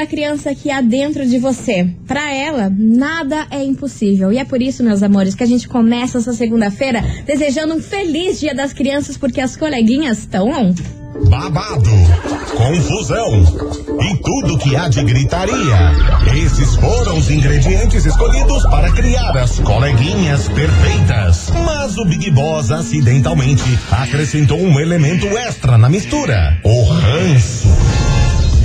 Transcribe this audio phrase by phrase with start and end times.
[0.00, 1.86] da criança que há dentro de você.
[2.06, 4.32] Para ela, nada é impossível.
[4.32, 8.40] E é por isso, meus amores, que a gente começa essa segunda-feira desejando um feliz
[8.40, 10.74] Dia das Crianças, porque as coleguinhas estão on.
[11.28, 11.90] babado,
[12.56, 13.42] confusão
[14.00, 15.92] e tudo que há de gritaria.
[16.34, 21.50] Esses foram os ingredientes escolhidos para criar as coleguinhas perfeitas.
[21.66, 27.68] Mas o Big Boss acidentalmente acrescentou um elemento extra na mistura: o ranço.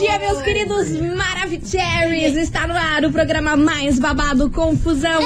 [0.00, 2.34] dia, meus queridos Maravicheries!
[2.34, 5.20] Está no ar o programa mais babado, confusão,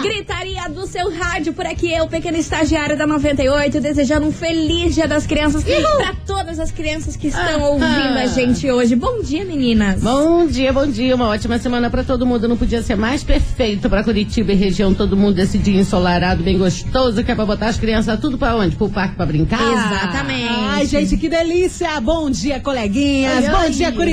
[0.00, 1.52] gritaria do seu rádio.
[1.52, 6.60] Por aqui eu, pequena estagiária da 98, desejando um feliz Dia das Crianças para todas
[6.60, 8.94] as crianças que estão ouvindo a gente hoje.
[8.94, 10.00] Bom dia, meninas!
[10.00, 11.16] Bom dia, bom dia.
[11.16, 12.46] Uma ótima semana pra todo mundo.
[12.46, 14.94] Não podia ser mais perfeito pra Curitiba e região.
[14.94, 18.54] Todo mundo desse dia ensolarado, bem gostoso, que é pra botar as crianças tudo pra
[18.54, 18.76] onde?
[18.76, 19.60] Pro parque pra brincar?
[19.60, 20.48] Exatamente.
[20.48, 22.00] Ai, gente, que delícia!
[22.00, 23.46] Bom dia, coleguinhas!
[23.46, 23.70] Oi, Bom oi.
[23.70, 24.11] dia, Curitiba!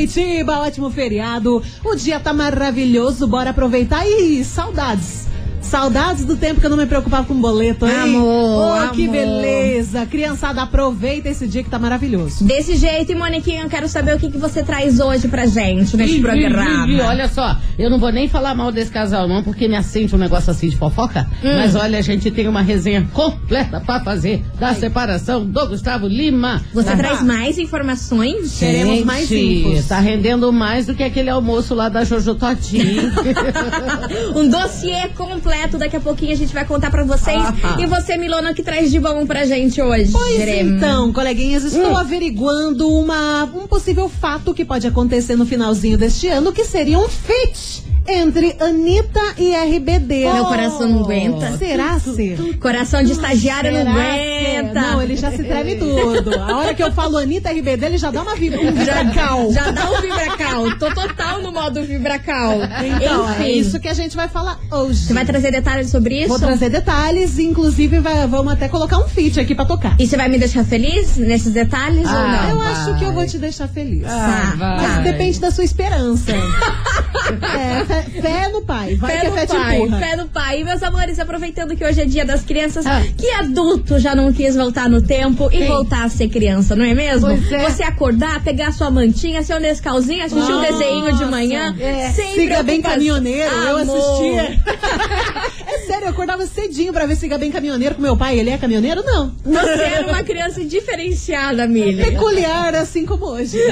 [0.59, 1.63] Ótimo feriado!
[1.83, 4.05] O dia tá maravilhoso, bora aproveitar!
[4.05, 5.28] Ih, saudades!
[5.69, 7.93] Saudades do tempo que eu não me preocupava com boleto, hein?
[7.95, 9.11] Amor, Oh, que amor.
[9.15, 10.05] beleza!
[10.07, 12.43] Criançada, aproveita esse dia que tá maravilhoso.
[12.43, 15.95] Desse jeito, e Moniquinha, eu quero saber o que, que você traz hoje pra gente
[15.95, 16.87] neste Ih, programa.
[16.87, 19.75] ih, ih, olha só, eu não vou nem falar mal desse casal, não, porque me
[19.75, 21.27] acende um negócio assim de fofoca.
[21.43, 21.55] Hum.
[21.57, 26.63] Mas olha, a gente tem uma resenha completa pra fazer da separação do Gustavo Lima.
[26.73, 28.57] Você Tá- traz mais informações?
[28.57, 29.87] Queremos mais Gente, infos.
[29.87, 33.11] Tá rendendo mais do que aquele almoço lá da Jojo Todinho.
[34.35, 35.58] Um dossiê completo.
[35.67, 37.41] Daqui a pouquinho a gente vai contar pra vocês.
[37.63, 37.77] Ah.
[37.79, 40.11] E você, Milona, que traz de bom pra gente hoje?
[40.11, 41.97] Pois então, coleguinhas, estou Hum.
[41.97, 47.07] averiguando uma, um possível fato que pode acontecer no finalzinho deste ano, que seria um
[47.07, 50.25] fit entre Anitta e RBD.
[50.33, 51.55] Meu coração não aguenta.
[51.57, 52.57] Será, ser?
[52.59, 54.38] Coração de estagiário não Será aguenta.
[54.73, 56.33] Não, ele já se treme tudo.
[56.39, 58.59] A hora que eu falo Anitta RBD, ele já dá uma vibra.
[58.61, 59.51] Um vibracal.
[59.51, 60.77] Já dá o vibracal.
[60.77, 62.53] Tô total no modo vibracal.
[62.83, 63.43] Então, Enfim.
[63.43, 65.05] é isso que a gente vai falar hoje.
[65.07, 66.29] Você vai trazer detalhes sobre isso?
[66.29, 69.95] Vou trazer detalhes, inclusive vai- vamos até colocar um feat aqui pra tocar.
[69.99, 72.49] E você vai me deixar feliz nesses detalhes Ah, ou não?
[72.51, 72.73] Eu vai.
[72.73, 74.03] acho que eu vou te deixar feliz.
[74.07, 74.77] Ah, vai.
[74.87, 76.31] Mas depende da sua esperança.
[77.41, 78.95] é, fé, fé no pai.
[78.95, 79.99] Vai Fé que no fé te pai, empurra.
[79.99, 80.61] fé no pai.
[80.61, 83.01] E meus amores, aproveitando que hoje é dia das crianças, Ah.
[83.17, 85.67] que adulto já não quis voltar no tempo e Sim.
[85.67, 87.29] voltar a ser criança, não é mesmo?
[87.29, 87.69] É.
[87.69, 90.71] Você acordar, pegar sua mantinha, seu Nescauzinho, assistir um Nossa.
[90.71, 91.75] desenho de manhã.
[91.79, 93.97] É, sem Siga bem caminhoneiro, eu Amor.
[93.97, 94.59] assistia.
[95.67, 98.39] é sério, eu acordava cedinho pra ver Siga bem caminhoneiro com meu pai.
[98.39, 99.03] Ele é caminhoneiro?
[99.03, 99.31] Não.
[99.43, 102.03] Você era uma criança diferenciada, Mili.
[102.03, 103.57] Peculiar, assim como hoje.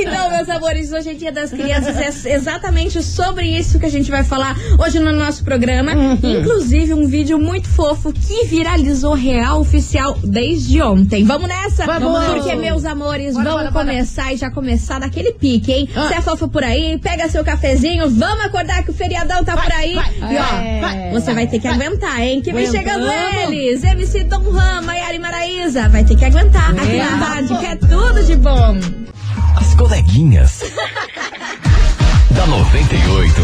[0.00, 2.24] Então, meus amores, hoje é dia das crianças.
[2.24, 5.94] É exatamente sobre isso que a gente vai falar hoje no nosso programa.
[5.94, 6.18] Uhum.
[6.22, 9.79] Inclusive, um vídeo muito fofo que viralizou real oficial
[10.24, 11.24] desde ontem.
[11.24, 11.86] Vamos nessa?
[11.86, 12.24] Vamos.
[12.26, 13.86] Porque, meus amores, Bora, vamos bora, bora.
[13.86, 15.88] começar e já começar daquele pique, hein?
[15.94, 16.08] Ah.
[16.08, 19.72] Você é fofo por aí, pega seu cafezinho, vamos acordar que o feriadão tá por
[19.72, 19.94] aí.
[19.94, 22.40] vai, e ó, vai, vai, você vai ter que aguentar, hein?
[22.40, 23.82] Que vem chegando eles.
[23.84, 25.88] MC Dom Rama e Ari Maraíza.
[25.88, 28.78] Vai ter que aguentar aqui na rádio, que é tudo de bom.
[29.56, 30.62] As coleguinhas.
[32.40, 33.34] Da 98.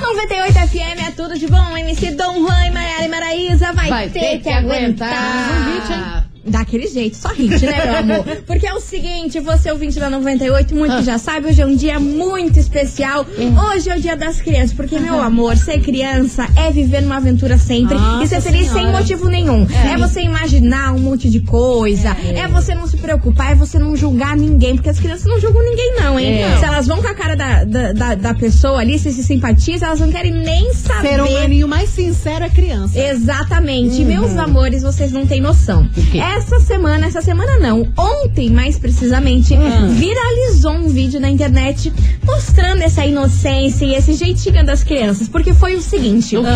[0.00, 1.76] 98 FM é tudo de bom.
[1.76, 5.12] MC Dom Juan e Maiara e Maraísa vai, Vai ter, que aguentar.
[5.12, 6.26] Um hit, hein?
[6.46, 8.24] Daquele jeito, só hit, né, meu amor?
[8.46, 11.02] Porque é o seguinte, você ouvinte da 98, muito Ah.
[11.02, 13.26] já sabe, hoje é um dia muito especial.
[13.72, 17.58] Hoje é o dia das crianças, porque, meu amor, ser criança é viver numa aventura
[17.58, 18.98] sempre Nossa e ser feliz sem Senhora.
[18.98, 19.66] motivo nenhum.
[19.92, 19.96] É.
[19.96, 22.46] você imaginar um monte de coisa, é.
[22.48, 25.94] você não se preocupar, é você não julgar ninguém, porque as crianças não julgam ninguém,
[26.00, 26.42] não, hein?
[26.42, 26.58] É.
[26.58, 29.86] Se elas vão com a cara da, da, da, da pessoa ali, se se simpatiza,
[29.86, 31.08] elas não querem nem saber.
[31.08, 32.98] Ser humaninho mais sincero é criança.
[32.98, 34.04] Exatamente.
[34.04, 35.88] Meus amores, vocês não têm noção.
[36.12, 36.18] quê?
[36.36, 39.54] Essa semana, essa semana não, ontem mais precisamente,
[39.92, 41.92] viralizou um vídeo na internet
[42.24, 45.28] mostrando essa inocência e esse jeitinho das crianças.
[45.28, 46.48] Porque foi o seguinte: O quê?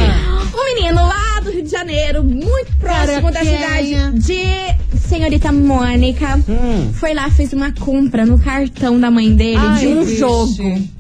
[0.55, 6.91] um menino lá do Rio de Janeiro, muito próximo da cidade de Senhorita Mônica, Hum.
[6.93, 10.19] foi lá, fez uma compra no cartão da mãe dele Ai, de um vixe.
[10.19, 10.53] jogo.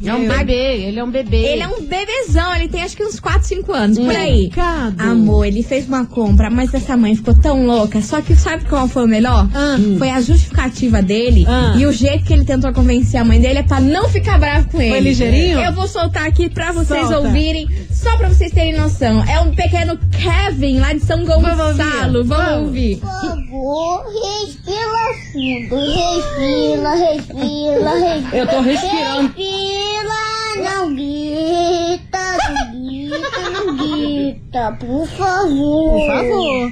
[0.04, 1.36] É um bebê, ele é um bebê.
[1.36, 4.50] Ele é um bebezão, ele tem acho que uns 4, 5 anos, por aí.
[4.98, 8.00] Amor, ele fez uma compra, mas essa mãe ficou tão louca.
[8.00, 9.46] Só que sabe qual foi o melhor?
[9.54, 9.76] Ah.
[9.98, 11.74] Foi a justificativa dele Ah.
[11.76, 14.68] e o jeito que ele tentou convencer a mãe dele é pra não ficar bravo
[14.70, 15.00] com ele.
[15.00, 15.58] ligeirinho?
[15.60, 17.18] Eu vou soltar aqui pra vocês Solta.
[17.18, 22.24] ouvirem Só pra vocês terem noção, é um pequeno Kevin lá de São Gonçalo.
[22.24, 22.66] Vamos, Vamos.
[22.66, 22.96] ouvir.
[22.96, 24.04] Por favor,
[24.38, 25.76] respira fundo.
[25.76, 28.36] Respira, respira, respira.
[28.38, 29.34] Eu tô respirando.
[29.36, 34.76] Respira, não grita, não grita, não grita.
[34.80, 35.90] Por favor.
[35.90, 36.70] Por favor.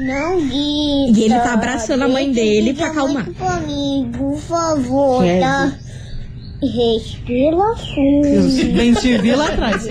[0.00, 1.18] Não grita.
[1.20, 3.26] E ele tá abraçando a mãe dele pra acalmar.
[3.66, 5.40] mim, por favor, Kevin.
[5.40, 5.72] tá?
[6.62, 8.26] Respira fundo.
[8.26, 9.88] Eu bem te vi lá atrás.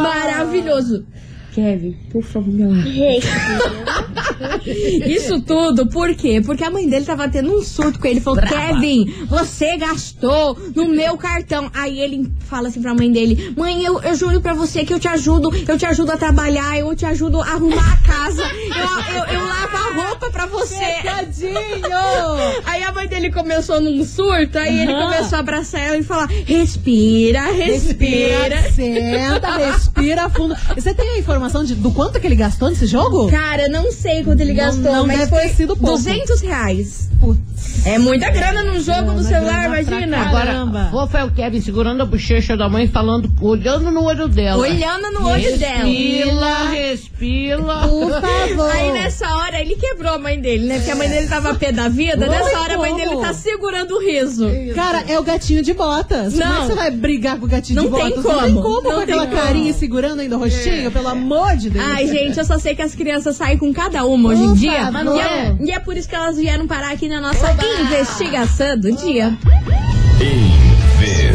[0.00, 1.06] Maravilhoso.
[1.54, 2.84] Kevin, por favor, meu amor.
[2.84, 4.00] Respira.
[5.06, 6.40] Isso tudo, por quê?
[6.44, 8.20] Porque a mãe dele tava tendo um surto com ele.
[8.20, 11.70] Ele Falou, Kevin, você gastou no meu cartão.
[11.74, 15.00] Aí ele fala assim pra mãe dele: Mãe, eu, eu juro pra você que eu
[15.00, 19.14] te ajudo, eu te ajudo a trabalhar, eu te ajudo a arrumar a casa, eu,
[19.16, 20.74] eu, eu lavo a roupa pra você.
[21.02, 21.50] Tadinho!
[22.66, 25.04] Aí a mãe dele começou num surto, aí ele Aham.
[25.04, 28.56] começou a abraçar ela e falar: Respira, respira.
[28.56, 29.89] Respira, senta, respira
[30.30, 30.56] fundo.
[30.76, 33.28] E Você tem a informação de, do quanto que ele gastou nesse jogo?
[33.30, 35.96] Cara, não sei quanto ele Não- gastou, não mas deve foi sido pouco.
[35.96, 37.08] 200 reais.
[37.20, 37.40] Putz.
[37.84, 40.24] É muita grana num jogo no celular, imagina.
[40.30, 40.80] caramba.
[40.80, 44.58] Agora, fofo é o Kevin segurando a bochecha da mãe, falando, olhando no olho dela.
[44.62, 45.84] Olhando no olho dela.
[45.84, 47.58] Respira, respira.
[47.88, 48.70] Por favor.
[48.70, 50.76] Aí nessa hora ele quebrou a mãe dele, né?
[50.76, 52.16] Porque a mãe dele tava pé da vida.
[52.26, 53.04] Não nessa hora a mãe como.
[53.08, 54.46] dele tá segurando o riso.
[54.74, 56.32] Cara, é o gatinho de botas.
[56.32, 56.60] Como é Não.
[56.62, 58.24] que você vai brigar com o gatinho Não de tem botas?
[58.24, 58.62] Não tem como.
[58.62, 59.42] como Não com aquela tem como.
[59.42, 61.84] carinha segurando ainda o rostinho, pelo amor de Deus.
[61.84, 64.88] Ai, gente, eu só sei que as crianças saem com cada uma hoje em dia.
[64.88, 67.52] E é, e é por isso que elas vieram parar aqui na nossa
[67.82, 69.36] investigação do dia.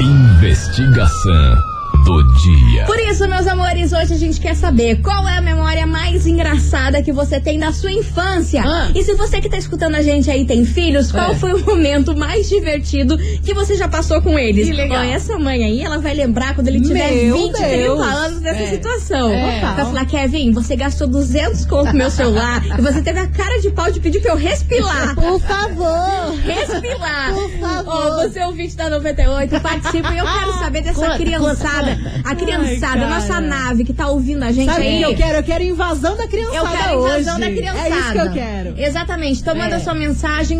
[0.00, 1.67] Investigação
[2.08, 2.84] do dia.
[2.86, 7.02] Por isso, meus amores, hoje a gente quer saber qual é a memória mais engraçada
[7.02, 8.62] que você tem da sua infância.
[8.64, 8.90] Ah.
[8.94, 11.34] E se você que tá escutando a gente aí tem filhos, qual É.
[11.34, 14.66] foi o momento mais divertido que você já passou com eles?
[14.66, 15.02] Que legal.
[15.04, 18.00] Ó, essa mãe aí, ela vai lembrar quando ele tiver Meu 20, 30 Deus.
[18.00, 18.70] anos dessa É.
[18.70, 19.30] situação.
[19.30, 19.60] É.
[19.60, 23.60] Vai falar, Kevin, você gastou 200 conto no meu celular e você teve a cara
[23.60, 25.14] de pau de pedir pra eu respirar.
[25.14, 26.34] Por favor.
[26.44, 27.34] Respirar.
[27.34, 27.84] Por favor.
[27.86, 31.97] Ó, você é o ouvinte da 98, participa e eu quero saber dessa criançada.
[32.24, 34.98] A criançada, Ai, nossa nave que tá ouvindo a gente Sabe aí.
[34.98, 35.38] que eu quero?
[35.38, 37.44] Eu quero invasão da criançada Eu quero invasão hoje.
[37.44, 37.88] da criançada.
[37.88, 38.74] É isso que eu quero.
[38.78, 39.40] Exatamente.
[39.40, 39.78] Então manda É.
[39.80, 40.58] sua mensagem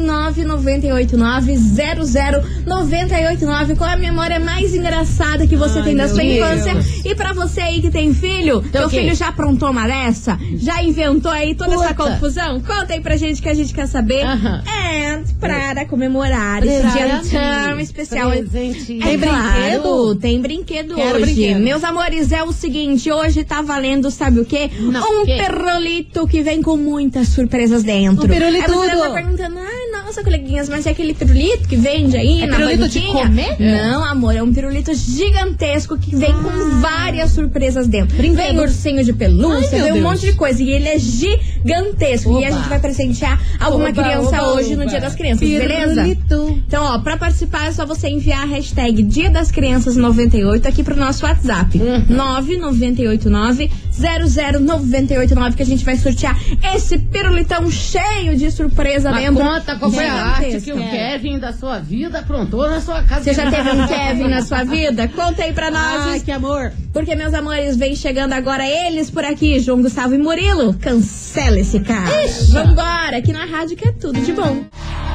[2.67, 3.77] 998900989.
[3.77, 6.37] Qual é a memória mais engraçada que você Ai, tem da sua Deus.
[6.61, 6.75] infância?
[7.05, 9.01] E pra você aí que tem filho, teu o quê?
[9.01, 10.39] filho já aprontou uma dessa?
[10.57, 12.11] Já inventou aí toda essa Puta.
[12.13, 12.61] confusão?
[12.61, 14.23] Conta aí pra gente que a gente quer saber.
[14.25, 14.63] Aham.
[14.67, 18.31] And para comemorar esse dia tão especial.
[18.31, 18.99] Presente.
[19.03, 20.15] É Tem claro, brinquedo?
[20.17, 21.28] Tem brinquedo Quero hoje.
[21.35, 21.61] Brinquedo.
[21.61, 24.71] Meus amores, é o seguinte, hoje tá valendo, sabe o quê?
[24.79, 25.37] Não, um o quê?
[25.37, 28.25] perrolito que vem com muitas surpresas dentro.
[28.25, 29.78] Um pirulito Aí você tá perguntando, ah,
[30.09, 33.57] nossa, coleguinhas, mas é aquele pirulito que vende aí É na pirulito de banquinha?" comer?
[33.61, 38.17] Não, amor, é um pirulito gigantesco que vem com várias surpresas dentro.
[38.17, 40.63] Vem ursinho de pelúcia, Ai, vem um monte de coisa.
[40.63, 42.31] E ele é gigantesco.
[42.41, 42.57] E a Oba.
[42.57, 44.91] gente vai presentear alguma Oba, criança oba, hoje no oba.
[44.91, 45.95] Dia das Crianças, beleza?
[46.03, 46.63] Pirulito.
[46.67, 50.83] Então, ó, pra participar é só você enviar a hashtag Dia das Crianças 98 aqui
[50.83, 51.79] pro nosso WhatsApp.
[53.99, 56.37] 998900989 que a gente vai sortear
[56.75, 59.45] esse pirulitão cheio de surpresa Mas dentro.
[59.45, 63.25] conta qual foi a arte que o Kevin da sua vida aprontou na sua casa.
[63.25, 65.09] Você já teve um Kevin na sua vida?
[65.09, 66.07] Conta aí pra nós.
[66.07, 66.73] Ai, que amor.
[66.93, 70.75] Porque, meus amores, vem chegando agora eles por aqui, João Gustavo e Murilo.
[70.75, 72.11] Cancela esse cara.
[72.51, 74.65] Vambora, aqui na rádio que é tudo de bom.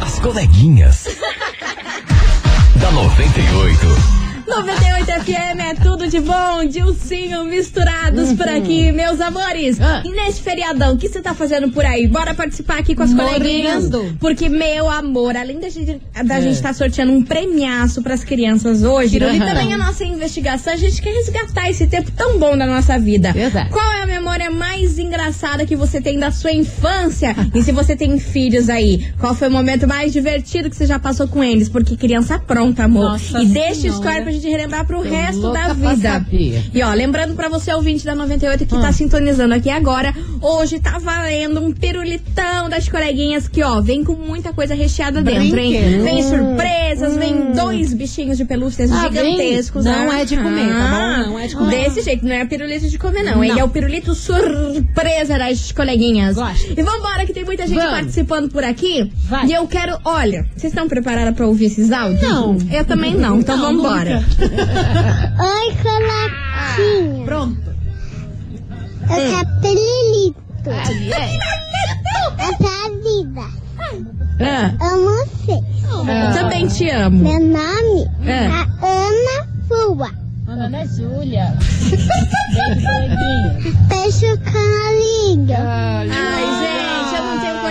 [0.01, 1.05] As coleguinhas.
[2.79, 4.22] da 98.
[4.47, 9.79] 98 FM é tudo de bom, Dilcinho misturados por aqui, meus amores.
[9.79, 10.03] Ah.
[10.05, 12.07] E nesse feriadão, o que você tá fazendo por aí?
[12.07, 13.39] Bora participar aqui com as Morrendo.
[13.39, 13.89] coleguinhas.
[14.19, 19.17] Porque, meu amor, além da gente da gente estar sorteando um premiaço pras crianças hoje,
[19.17, 19.47] Pirulitão.
[19.47, 23.31] também a nossa investigação, a gente quer resgatar esse tempo tão bom da nossa vida.
[23.31, 23.69] Verdade.
[23.69, 27.35] Qual é a memória mais engraçada que você tem da sua infância?
[27.53, 30.99] e se você tem filhos aí, qual foi o momento mais divertido que você já
[30.99, 31.69] passou com eles?
[31.69, 33.11] Porque criança pronta, amor.
[33.11, 33.97] Nossa e deixa Senhora.
[33.97, 36.25] história pra gente relembrar pro resto da vida.
[36.73, 40.97] E ó, lembrando pra você, ouvinte da 98, que tá sintonizando aqui agora, hoje tá
[40.99, 46.01] valendo um pirulitão das coleguinhas que, ó, vem com muita coisa recheada dentro, hein?
[46.03, 49.85] Vem surpresas, vem dois bichinhos de pelúcias Ah, gigantescos.
[49.85, 50.95] Não é de comer, tá bom?
[50.95, 51.83] Ah, Não é de comer.
[51.83, 53.33] Desse jeito, não é pirulito de comer, não.
[53.35, 53.43] Não.
[53.43, 56.35] Ele é o pirulito surpresa das coleguinhas.
[56.35, 56.73] Gosto.
[56.77, 57.91] E vambora, que tem muita gente Vamos.
[57.91, 59.11] participando por aqui.
[59.27, 59.47] Vai.
[59.47, 62.21] E eu quero, olha, vocês estão preparadas pra ouvir esses áudios?
[62.21, 62.57] Não.
[62.71, 64.22] Eu também não, então Não, vambora.
[65.39, 67.25] Oi, colequinha.
[67.25, 67.73] Pronto.
[69.01, 70.41] Eu quero pelilito.
[70.67, 71.37] Ai, é.
[72.39, 73.45] Essa é a vida.
[74.39, 75.53] Ah, Amo você.
[75.53, 77.17] eu também te amo.
[77.19, 78.45] Meu nome É.
[78.45, 78.49] é
[80.47, 81.47] Ana Júlia.
[82.53, 83.77] Beijo.
[83.87, 85.57] Beijo, Canalinga.
[85.59, 86.82] Ai, gente,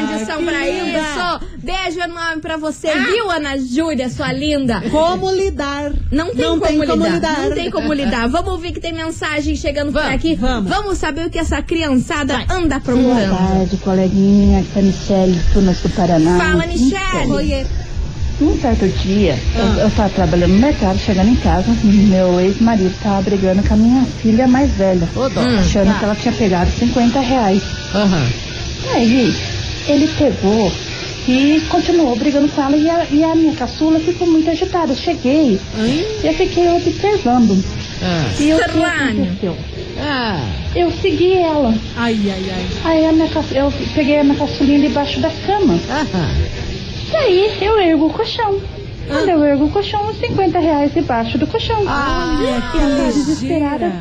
[0.07, 1.47] condição pra isso.
[1.63, 4.81] Beijo enorme pra você, viu, Ana Júlia, sua linda?
[4.91, 5.93] Como lidar?
[6.11, 7.15] Não tem, Não como, tem como lidar.
[7.15, 7.41] lidar.
[7.49, 8.29] Não tem como lidar.
[8.29, 10.35] Vamos ouvir que tem mensagem chegando por Vamos, aqui.
[10.35, 10.99] vamos.
[10.99, 13.37] saber o que essa criançada anda Boa aprontando.
[13.37, 14.61] tarde, coleguinha.
[14.61, 16.39] Aqui é a Michelle, Tunas do Paraná.
[16.39, 17.33] Fala, Michelle.
[17.33, 17.67] Oiê.
[18.41, 23.23] Um certo dia, eu, eu tava trabalhando no mercado, chegando em casa, meu ex-marido tava
[23.23, 25.29] brigando com a minha filha mais velha, dó.
[25.61, 27.63] achando que ela tinha pegado 50 reais.
[27.95, 28.27] Aham.
[28.95, 29.33] Aí,
[29.89, 30.73] ele pegou
[31.29, 34.93] e continuou brigando com ela e a, e a minha caçula ficou muito agitada.
[34.93, 37.63] Eu cheguei e eu fiquei observando.
[38.03, 38.29] Ah.
[38.41, 39.23] E Estranho.
[39.23, 39.57] aconteceu?
[40.01, 40.41] Ah.
[40.75, 41.73] Eu segui ela.
[41.97, 42.67] Ai, ai, ai.
[42.85, 45.79] Aí a minha, eu peguei a minha caçulinha debaixo da cama.
[45.89, 46.31] Aham.
[47.13, 48.59] E aí eu ergo o colchão.
[49.07, 51.77] Quando eu ergo o colchão, uns 50 reais debaixo do colchão.
[51.77, 53.13] Que ela tá ligeira.
[53.13, 53.93] desesperada.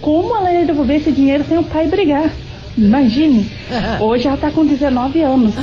[0.00, 2.32] Como ela ia devolver esse dinheiro sem o pai brigar?
[2.76, 3.46] Imagine.
[4.00, 5.54] Hoje ela tá com 19 anos.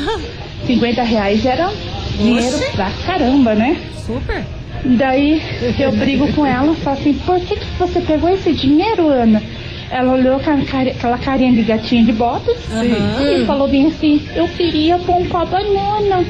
[0.66, 1.72] 50 reais era
[2.18, 3.78] dinheiro pra caramba, né?
[4.06, 4.44] Super.
[4.86, 5.42] Daí
[5.80, 9.42] eu brigo com ela, falo assim, por que, que você pegou esse dinheiro, Ana?
[9.92, 12.56] Ela olhou com a aquela carinha de gatinha de botas
[13.42, 16.24] e falou bem assim, eu queria comprar banana.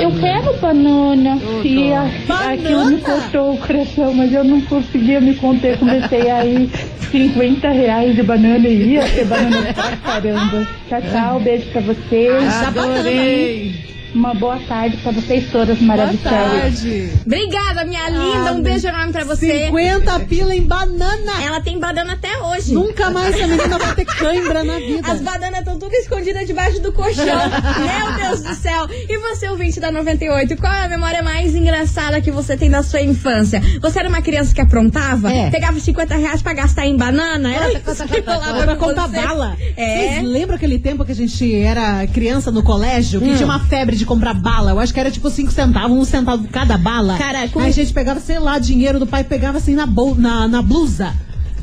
[0.00, 1.38] Eu quero banana.
[1.62, 2.08] e a,
[2.52, 5.78] aquilo me cortou o coração, mas eu não conseguia me conter.
[5.78, 6.68] Comecei aí
[7.14, 10.66] 50 reais de banana e ia ter banana pra caramba.
[10.88, 12.62] Tchau, tchau, beijo pra vocês.
[12.66, 13.93] Adorei.
[14.14, 16.22] Uma boa tarde pra vocês todas Boa maravilhosas.
[16.30, 17.10] tarde.
[17.26, 18.52] Obrigada, minha linda.
[18.52, 19.66] Um beijo enorme pra você.
[19.66, 21.42] 50 pila em banana.
[21.44, 22.72] Ela tem banana até hoje.
[22.72, 25.10] Nunca mais essa menina vai ter cãibra na vida.
[25.10, 27.24] As bananas estão tudo escondidas debaixo do colchão.
[27.26, 28.86] Meu Deus do céu.
[28.90, 32.84] E você, ouvinte da 98, qual é a memória mais engraçada que você tem da
[32.84, 33.60] sua infância?
[33.82, 35.32] Você era uma criança que aprontava?
[35.32, 35.50] É.
[35.50, 37.52] Pegava 50 reais pra gastar em banana?
[37.52, 37.80] Era
[38.64, 39.56] Pra contar bala.
[39.76, 39.96] É.
[40.14, 43.20] Vocês lembram aquele tempo que a gente era criança no colégio?
[43.20, 44.70] Que tinha uma febre de comprar bala.
[44.72, 47.16] Eu acho que era tipo 5 centavos, um centavo cada bala.
[47.18, 50.14] Cara, com- Aí a gente pegava, sei lá, dinheiro do pai, pegava assim na, bol
[50.14, 51.12] na, na blusa.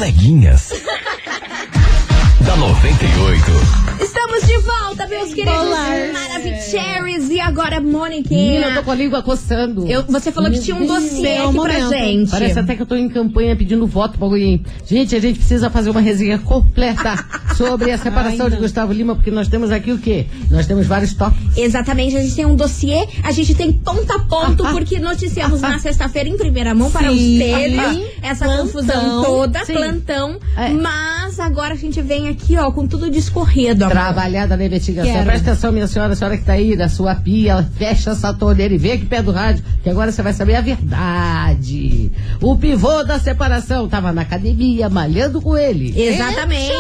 [0.03, 0.71] Coleguinhas.
[2.45, 3.92] da 98.
[4.35, 5.69] Estamos de volta, meus queridos.
[6.13, 7.29] Maravicheries.
[7.29, 8.75] E agora, Menina, eu Moniquinha.
[8.75, 9.87] tô com a língua coçando.
[9.87, 11.89] Eu, você falou que tinha um dossiê aqui pra momento.
[11.91, 12.31] gente.
[12.31, 14.63] Parece até que eu tô em campanha pedindo voto pra alguém.
[14.87, 17.15] Gente, a gente precisa fazer uma resenha completa
[17.57, 18.57] sobre a separação Ai, de.
[18.57, 20.27] Gustavo Lima, porque nós temos aqui o quê?
[20.51, 21.39] Nós temos vários toques.
[21.57, 25.79] Exatamente, a gente tem um dossiê, a gente tem ponto a ponto, porque noticiamos na
[25.79, 27.39] sexta-feira em primeira mão para os Sim.
[27.39, 28.67] telhas, essa Plantão.
[28.67, 29.75] confusão toda, Sim.
[29.75, 30.39] plantão.
[30.57, 30.71] É.
[30.71, 33.97] Mas agora a gente vem aqui, ó, com tudo discorrido, amor.
[34.23, 35.13] Trabalhada na investigação.
[35.13, 35.27] Quero.
[35.27, 38.73] Presta atenção, minha senhora, a senhora que tá aí na sua pia, fecha essa torneira
[38.73, 42.11] e vem aqui perto do rádio, que agora você vai saber a verdade.
[42.41, 45.93] O pivô da separação tava na academia, malhando com ele.
[46.01, 46.73] Exatamente.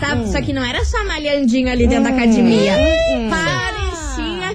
[0.00, 2.72] Tá, Só que não era só malhandinho ali dentro da academia.
[3.30, 3.75] Parecia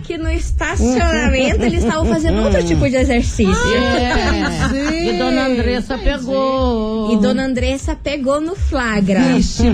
[0.02, 3.54] que no estacionamento eles estavam fazendo outro tipo de exercício.
[3.54, 5.14] É.
[5.14, 7.14] E dona Andressa pegou.
[7.14, 9.20] E dona Andressa pegou no flagra.
[9.34, 9.68] Vixe.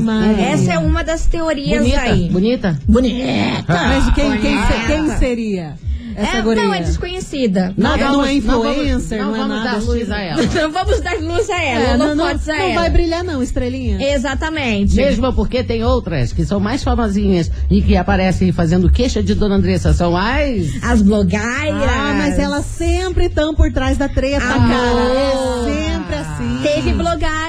[0.51, 2.29] Essa é uma das teorias Bonita, aí.
[2.29, 2.79] bonita?
[2.87, 3.63] Bonita.
[3.67, 4.87] Mas quem, quem, Bonita.
[4.87, 5.86] quem seria
[6.17, 6.63] essa É, guria?
[6.63, 7.73] não, é desconhecida.
[7.77, 9.79] Não, é- não é influencer, vamos, não, não é vamos nada.
[9.79, 10.41] dar luz a ela.
[10.57, 12.73] Não vamos dar luz a ela, É, não, não, a não ela.
[12.81, 13.97] vai brilhar não, estrelinha.
[14.13, 14.95] Exatamente.
[14.95, 19.55] Mesmo porque tem outras que são mais famosinhas e que aparecem fazendo queixa de Dona
[19.55, 19.93] Andressa.
[19.93, 20.81] São as.
[20.81, 21.81] As blogairas.
[21.83, 24.75] Ah, mas elas sempre estão por trás da treta, Amor.
[24.75, 25.69] cara.
[25.69, 26.59] É sempre assim.
[26.63, 26.93] Teve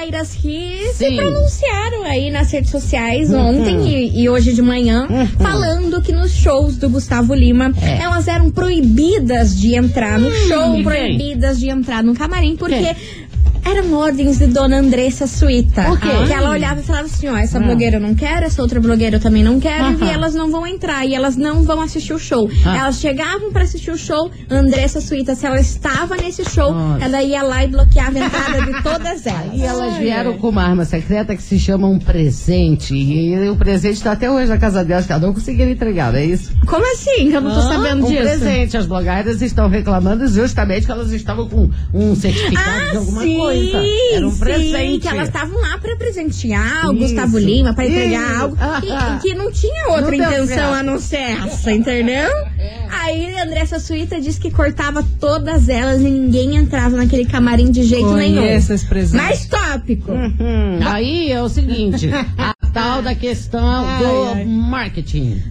[0.09, 1.15] blogairas que se Sim.
[1.15, 5.07] pronunciaram aí nas redes sociais ontem e, e hoje de manhã,
[5.39, 8.01] falando que nos shows do Gustavo Lima, É.
[8.01, 10.83] elas eram proibidas de entrar no show, e quem?
[10.83, 12.95] proibidas de entrar no camarim, porque
[13.65, 15.83] eram ordens de Dona Andressa Suíta.
[15.83, 16.07] Por quê?
[16.25, 19.17] Que ela olhava e falava assim, ó, essa blogueira eu não quero, essa outra blogueira
[19.17, 22.17] eu também não quero, e elas não vão entrar, e elas não vão assistir o
[22.19, 22.49] show.
[22.65, 22.77] Ah.
[22.79, 27.03] Elas chegavam pra assistir o show, Andressa Suíta, se ela estava nesse show, Nossa.
[27.05, 29.53] ela ia lá e bloqueava a entrada de todas elas.
[29.53, 32.95] E elas vieram com uma arma secreta que se chama um presente.
[32.95, 36.19] E o presente está até hoje na casa delas, que elas não conseguiram entregar, não
[36.19, 36.51] é isso?
[36.65, 37.31] Como assim?
[37.31, 38.21] Eu não tô Ah, sabendo Um disso.
[38.23, 38.77] presente.
[38.77, 43.28] As blogairas estão reclamando justamente que elas estavam com um certificado Ah, de alguma sim,
[43.37, 43.71] coisa.
[43.71, 43.87] coisa.
[44.15, 44.99] Era um sim, presente.
[44.99, 48.41] que elas estavam lá pra presentear o Isso, Gustavo Lima, pra entregar isso.
[48.41, 48.81] algo Ah,
[49.21, 52.29] que, que não tinha outra Não intenção a não ser essa, entendeu?
[52.91, 57.83] Aí a Andressa Suíta disse que cortava todas elas e ninguém entrava naquele camarim de
[57.83, 58.41] jeito nenhum.
[58.41, 59.21] Conheço esse presente.
[59.21, 60.11] Mais tópico.
[60.11, 64.45] Hum, aí é o seguinte, a tal da questão Ai, do ai.
[64.45, 65.41] marketing.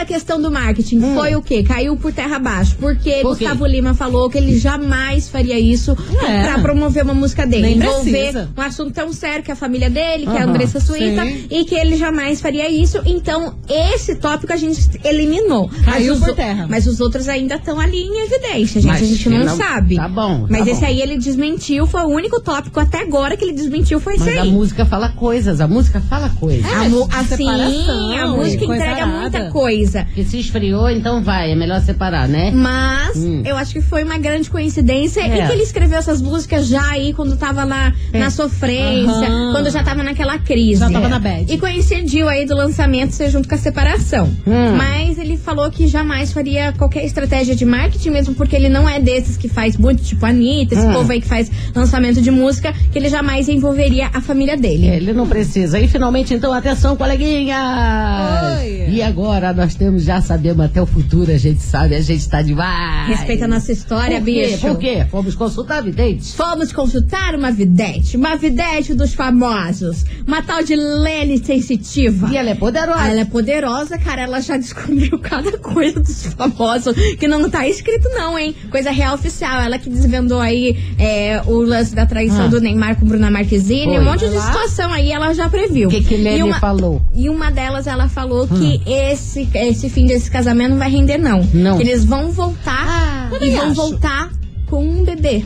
[0.00, 1.62] Tal da questão do marketing foi o quê?
[1.62, 2.74] Caiu por terra abaixo.
[2.80, 3.22] Porque Hum.
[3.22, 3.28] Por?
[3.36, 5.94] Gustavo Lima falou que ele jamais faria isso
[6.26, 6.44] É.
[6.44, 7.62] pra promover uma música dele.
[7.62, 8.48] Nem envolver precisa.
[8.56, 11.44] um assunto tão sério que é a família dele, que é a Andressa Suíta, sim.
[11.50, 12.98] e que ele jamais faria isso.
[13.04, 15.68] Então, esse tópico a gente eliminou.
[15.84, 16.66] Caiu por terra.
[16.68, 18.86] Mas os outros ainda estão ali em evidência, gente.
[18.90, 19.96] Mas a gente não, não- sabe.
[19.96, 20.86] tá bom, Mas tá esse bom.
[20.86, 24.42] aí ele desmentiu, foi o único tópico até agora que ele desmentiu, foi Mas a
[24.42, 24.50] aí.
[24.50, 26.64] música fala coisas, a música fala coisas.
[26.72, 29.89] A mu- de assim, a música entrega muita coisa.
[30.14, 32.50] Que se esfriou, então vai, é melhor separar, né?
[32.54, 33.42] Mas Hum.
[33.44, 35.26] eu acho que foi uma grande coincidência É.
[35.44, 39.52] e que ele escreveu essas músicas já aí quando tava na, na sofrência, Aham.
[39.52, 40.80] quando já tava naquela crise.
[40.80, 41.08] Já tava É.
[41.08, 41.52] na bad.
[41.52, 44.26] E coincidiu aí do lançamento ser junto com a separação.
[44.46, 44.76] Hum.
[44.76, 49.00] Mas ele falou que jamais faria qualquer estratégia de marketing, mesmo porque ele não é
[49.00, 50.92] desses que faz muito, tipo a Anitta, esse Hum.
[50.92, 54.86] povo aí que faz lançamento de música, que ele jamais envolveria a família dele.
[54.86, 55.78] Ele não precisa.
[55.78, 58.58] E finalmente, então, atenção, coleguinha!
[58.60, 58.86] Oi.
[58.90, 62.42] E agora nós temos, já sabemos até o futuro, a gente sabe, a gente tá
[62.42, 63.08] demais.
[63.08, 64.46] Respeita a nossa história, Por quê?
[64.50, 64.60] bicho.
[64.66, 65.06] Por quê?
[65.10, 66.34] Fomos consultar videntes.
[66.34, 72.28] Fomos consultar uma vidente, uma vidente dos famosos, uma tal de Lene Sensitiva.
[72.30, 73.06] E ela é poderosa.
[73.08, 74.20] Ela é poderosa, cara.
[74.22, 78.54] Ela já descobriu cada coisa dos famosos que não tá escrito, não, hein?
[78.70, 79.60] Coisa real oficial.
[79.62, 82.48] Ela que desvendou aí é, o lance da traição Ah.
[82.48, 83.94] do Neymar com Bruna Marquezine.
[83.94, 83.98] Foi.
[83.98, 85.88] Um monte de situação aí ela já previu.
[85.88, 87.00] O que que Lene uma- falou?
[87.14, 91.42] E uma delas ela falou que esse, esse fim desse casamento não vai render, não.
[91.54, 91.76] Não.
[91.78, 93.74] Que eles vão voltar Ah, e vão acho.
[93.74, 94.30] voltar
[94.66, 95.42] com um bebê.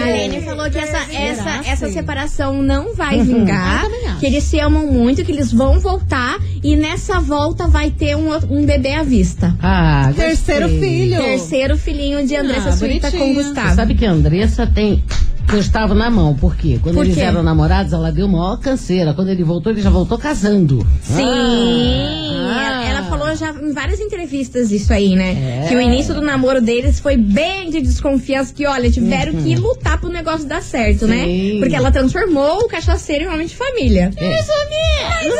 [0.00, 3.84] A Lene falou que essa, essa, essa separação não vai Eu vingar.
[3.86, 4.18] acho.
[4.20, 6.38] Que eles se amam muito, que eles vão voltar.
[6.62, 9.54] E nessa volta vai ter um, um bebê à vista.
[9.60, 10.26] Ah, gostei.
[10.26, 11.22] Terceiro filho.
[11.22, 13.34] Terceiro filhinho de Andressa Ah, Suíta com.
[13.34, 13.68] Gustavo.
[13.68, 15.02] Você sabe que a Andressa tem
[15.50, 16.78] Gustavo na mão, por quê?
[16.82, 17.22] Quando Por eles quê?
[17.22, 19.12] eram namorados, ela deu maior canseira.
[19.14, 20.86] Quando ele voltou, ele já voltou casando.
[21.02, 21.24] Sim,
[22.52, 22.84] Ah.
[22.88, 25.62] ela falou já em várias entrevistas isso aí, né?
[25.64, 25.68] É.
[25.68, 29.98] Que o início do namoro deles foi bem de desconfiança, que olha, tiveram que lutar
[30.00, 31.16] pro negócio dar certo, né?
[31.18, 31.24] Uhum.
[31.24, 31.56] Sim.
[31.60, 34.10] Porque ela transformou o cachaceiro em homem de família.
[34.16, 34.40] É.
[34.40, 35.34] Isso mesmo!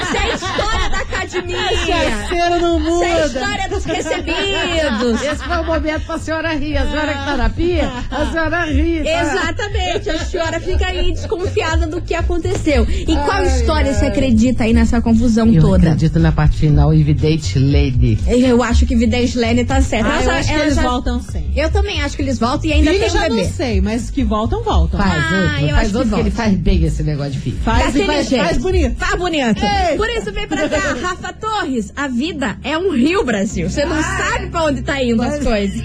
[0.00, 1.56] Isso é a história da academia!
[1.86, 3.57] Cachaceiro não Isso é a história
[3.88, 5.22] recebidos!
[5.22, 6.76] Esse foi o momento pra senhora rir.
[6.76, 9.02] A senhora que tá na pia, a senhora ri.
[9.04, 9.22] tá?
[9.22, 12.86] Exatamente, a senhora fica aí desconfiada do que aconteceu.
[12.88, 15.88] E qual história você acredita aí nessa confusão Eu toda?
[15.88, 18.18] acredito na parte final, Evidente Lady.
[18.26, 20.08] Eu acho que Vidente Lene tá certa.
[20.08, 21.44] Ah, eu acho que eles já- voltam sim.
[21.56, 23.42] Eu também acho que eles voltam e ainda Filho tem um já bebê.
[23.42, 24.98] não sei, mas que voltam, voltam.
[25.00, 27.58] Faz Ah, outro, eu faz outro que ele faz bem esse negócio de filho.
[27.64, 28.96] Faz e faz, faz bonito.
[28.96, 29.62] Tá bonito.
[29.62, 29.96] Eita.
[29.96, 31.92] Por isso vem pra cá, Rafa Torres.
[31.96, 33.68] A vida é um rio, Brasil.
[33.78, 35.80] Você não sabe pra onde tá indo as coisas.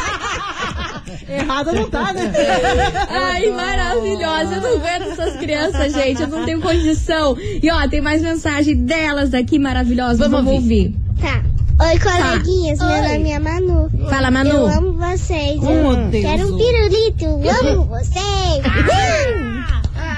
[1.38, 2.32] Errado não tá, né?
[3.10, 4.56] Ai, maravilhosa.
[4.56, 6.22] Eu não aguento essas crianças, gente.
[6.22, 7.38] Eu não tenho condição.
[7.40, 10.18] E ó, tem mais mensagem delas aqui maravilhosas.
[10.20, 10.96] Vamos Vamos, ouvir.
[11.22, 11.44] Tá.
[11.88, 12.80] Oi, coleguinhas.
[12.80, 13.02] Meu Oi.
[13.02, 13.90] nome é Manu.
[14.10, 14.50] Fala, Manu.
[14.50, 15.60] Eu amo vocês.
[15.62, 16.24] Oh, eu Deus.
[16.24, 17.26] quero um pirulito.
[17.26, 19.55] Eu amo vocês.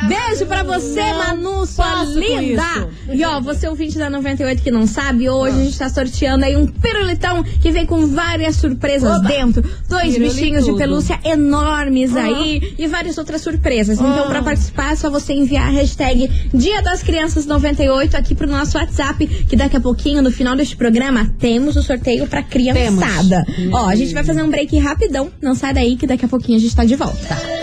[0.07, 2.89] Beijo pra você, Manu, sua linda.
[3.11, 6.55] E ó, você ouvinte da 98 que não sabe, hoje a gente tá sorteando aí
[6.55, 9.61] um pirulitão que vem com várias surpresas dentro.
[9.89, 10.33] Dois Pirulitudo.
[10.33, 13.99] bichinhos de pelúcia enormes aí e várias outras surpresas.
[13.99, 18.47] Então, pra participar, é só você enviar a hashtag Dia das Crianças 98 aqui pro
[18.47, 23.45] nosso WhatsApp, que daqui a pouquinho, no final deste programa, temos o sorteio pra criançada.
[23.71, 25.29] Ó, a gente vai fazer um break rapidão.
[25.41, 27.56] Não sai daí que daqui a pouquinho a gente tá de volta.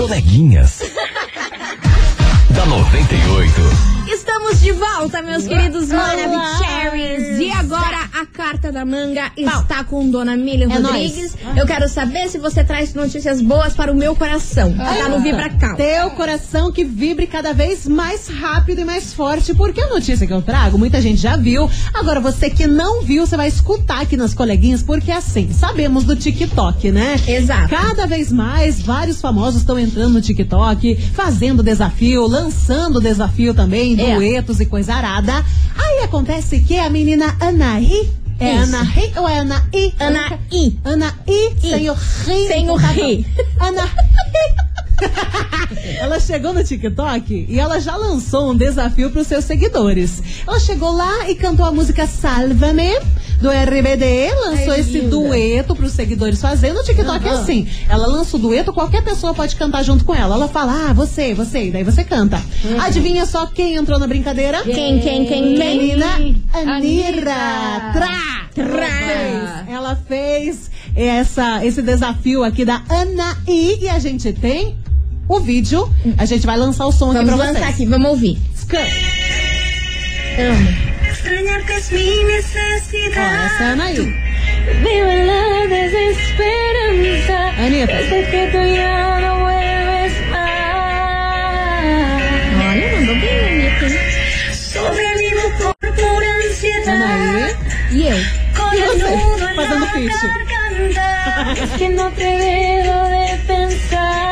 [0.00, 0.80] Coleguinhas.
[2.50, 3.99] da 98.
[4.50, 7.38] Estamos de volta, meus queridos Maravicheries.
[7.38, 11.36] E agora a carta da manga está com Dona Miriam É Rodrigues.
[11.56, 14.74] Eu quero saber se você traz notícias boas para o meu coração.
[14.76, 15.76] Tá no Vibra Cal.
[15.76, 20.32] Teu coração que vibre cada vez mais rápido e mais forte, porque a notícia que
[20.32, 21.70] eu trago, muita gente já viu.
[21.94, 26.16] Agora, você que não viu, você vai escutar aqui nas coleguinhas, porque assim, sabemos do
[26.16, 27.20] TikTok, né?
[27.26, 27.68] Exato.
[27.68, 34.39] Cada vez mais, vários famosos estão entrando no TikTok, fazendo desafio, lançando desafio também, É.
[34.48, 35.44] e coisa arada.
[35.76, 38.10] Aí acontece que a menina Anaí.
[38.38, 38.74] É Isso.
[38.74, 39.94] Anaí ou é Anaí?
[39.98, 40.78] Anaí.
[40.84, 42.48] Anaí, sem o ri.
[42.48, 43.26] Sem o ri.
[43.60, 43.90] Anaí.
[45.98, 50.22] Ela chegou no TikTok e ela já lançou um desafio para os seus seguidores.
[50.46, 52.98] Ela chegou lá e cantou a música Salva-me
[53.40, 55.08] do RBD, lançou Ai, esse linda.
[55.08, 56.72] dueto para os seguidores fazer.
[56.72, 60.34] No TikTok é assim: ela lança o dueto, qualquer pessoa pode cantar junto com ela.
[60.34, 62.40] Ela fala, ah, você, você, e daí você canta.
[62.80, 64.62] Adivinha só quem entrou na brincadeira?
[64.62, 65.78] Quem, quem, quem, quem?
[65.78, 66.06] Menina
[66.52, 67.92] Anira.
[67.92, 68.40] Trá.
[68.54, 69.64] Trá.
[69.66, 74.76] Ela fez, ela fez essa, esse desafio aqui da Anaí e a gente tem
[75.36, 75.88] o vídeo.
[76.18, 77.74] A gente vai lançar o som Vamos aqui pra lançar vocês.
[77.74, 78.38] aqui, vamos ouvir.
[78.56, 78.78] Scan.
[80.38, 80.68] Amo.
[81.10, 83.46] Extrañarte es mi Ó, necesidad.
[83.46, 83.96] essa é a Anaí.
[85.26, 87.38] La desesperanza.
[87.64, 87.92] Anitta.
[87.92, 90.40] Desde que tú ya no vuelves más.
[92.70, 93.88] Olha, mandou bem, Anitta.
[94.54, 96.94] Sobrevivo por pura ansiedad.
[96.94, 97.54] Anaí.
[97.92, 98.16] E eu?
[98.16, 99.10] E você?
[99.56, 100.14] Fazendo feat.
[101.62, 104.29] Es que no te dejo de pensar.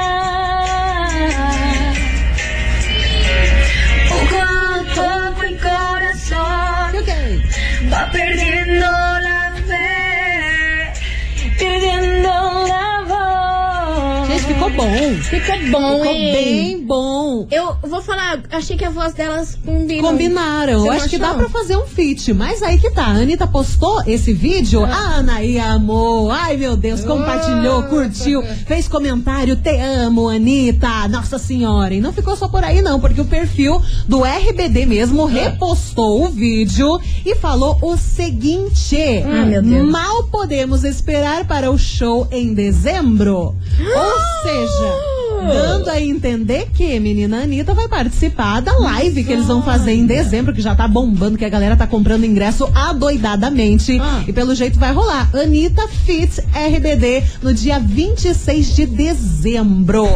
[15.28, 16.32] Ficou bom, Ficou hein?
[16.32, 17.46] bem bom.
[17.50, 20.10] Eu vou falar, achei que a voz delas combinam.
[20.10, 20.80] Combinaram.
[20.80, 21.40] Você Eu acho que dá achou?
[21.40, 22.32] pra fazer um feat.
[22.32, 23.04] Mas aí que tá.
[23.04, 24.84] A Anitta postou esse vídeo.
[24.84, 26.30] A Anaí amou.
[26.30, 27.04] Ai, meu Deus.
[27.04, 28.42] Compartilhou, curtiu.
[28.66, 29.56] Fez comentário.
[29.56, 31.06] Te amo, Anitta.
[31.08, 31.92] Nossa Senhora.
[31.92, 32.98] E não ficou só por aí, não.
[32.98, 39.62] Porque o perfil do RBD mesmo repostou o vídeo e falou o seguinte: Ah, meu
[39.62, 39.90] Deus.
[39.90, 43.54] Mal podemos esperar para o show em dezembro.
[43.78, 45.17] Ou seja.
[45.46, 50.06] Dando a entender que menina Anitta vai participar da live que eles vão fazer em
[50.06, 53.98] dezembro, que já tá bombando, que a galera tá comprando ingresso adoidadamente.
[54.00, 54.22] Ah.
[54.26, 55.28] E pelo jeito vai rolar.
[55.34, 60.06] Anitta Fit RBD no dia 26 de dezembro.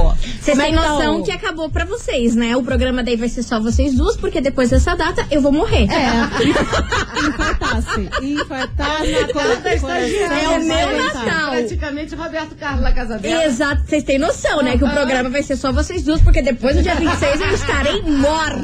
[0.40, 2.56] Vocês é têm tá noção que acabou pra vocês, né?
[2.56, 5.86] O programa daí vai ser só vocês duas, porque depois dessa data eu vou morrer.
[5.90, 6.08] É,
[7.28, 8.08] infartasse.
[8.22, 9.90] Infartasse na coração.
[9.90, 11.50] É o meu Natal.
[11.50, 13.44] Praticamente Roberto Carlos na casa dela.
[13.44, 14.76] Exato, vocês têm noção, né?
[14.76, 18.02] Que o programa vai ser só vocês duas, porque depois do dia 26 eu estarei
[18.02, 18.62] morta.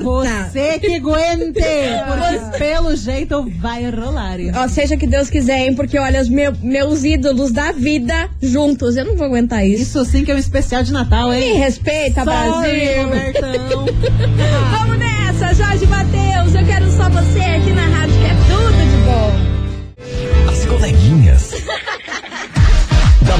[0.50, 4.36] Você que aguente, porque pelo jeito vai rolar.
[4.54, 5.74] Ó, seja que Deus quiser, hein?
[5.74, 9.82] Porque olha, os meu- meus ídolos da vida juntos, eu não vou aguentar isso.
[9.82, 11.54] Isso sim que é um especial de Natal, Me hein?
[11.58, 13.78] respeita, Sorry, Brasil.
[14.78, 16.54] Vamos nessa, Jorge Matheus.
[16.54, 17.87] Eu quero só você aqui na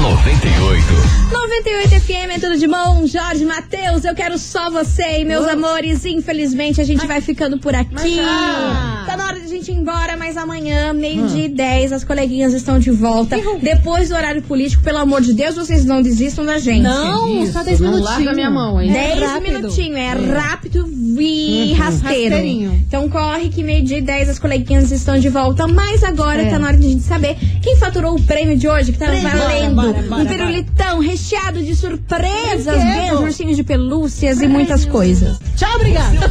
[0.01, 1.29] 98.
[1.29, 3.05] 98 FM é tudo de bom.
[3.05, 6.05] Jorge Matheus, eu quero só você e meus amores.
[6.05, 8.15] Infelizmente, a gente vai ficando por aqui.
[8.15, 9.03] já.
[9.05, 12.53] Tá na hora de a gente ir embora, mas amanhã, meio-dia e 10, as coleguinhas
[12.53, 13.35] estão de volta.
[13.61, 16.81] Depois do horário político, pelo amor de Deus, vocês não desistam da gente.
[16.83, 18.15] Não, Isso, só 10 não minutinhos.
[18.17, 18.91] larga minha mão, hein?
[18.91, 19.51] 10 rápido.
[19.53, 20.87] minutinhos, é rápido
[21.21, 22.35] e rasteiro.
[22.35, 22.73] Rasteirinho.
[22.87, 25.67] Então corre que meio-dia e 10 as coleguinhas estão de volta.
[25.67, 26.49] Mas agora É.
[26.49, 29.05] tá na hora de a gente saber quem faturou o prêmio de hoje, que tá
[29.07, 29.29] Prêmio.
[29.29, 29.75] valendo.
[29.75, 35.37] Bora, bora, bora, um pirulitão recheado de surpresas, beijos, ursinhos de pelúcias e muitas coisas.
[35.55, 36.17] Tchau, obrigada.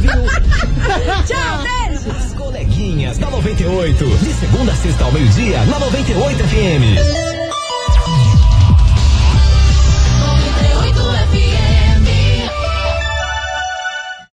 [1.25, 2.09] Tchau, beijo!
[2.11, 4.05] As coleguinhas da 98.
[4.05, 7.38] De segunda a sexta ao meio-dia, na 98 FM.